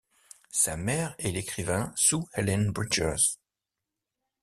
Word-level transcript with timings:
Sa 0.49 0.77
mère 0.77 1.13
est 1.19 1.29
l'écrivain 1.29 1.93
Sue 1.95 2.25
Ellen 2.33 2.71
Bridgers. 2.71 3.37